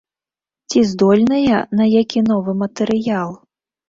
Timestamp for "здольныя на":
0.91-1.85